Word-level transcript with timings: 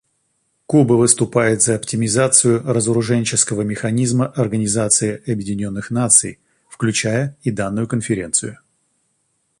Куба 0.65 0.93
выступает 0.93 1.61
за 1.61 1.75
оптимизацию 1.75 2.63
разоруженческого 2.63 3.61
механизма 3.61 4.25
Организации 4.25 5.21
Объединенных 5.31 5.91
Наций, 5.91 6.39
включая 6.69 7.37
и 7.43 7.51
данную 7.51 7.87
Конференцию. 7.87 8.57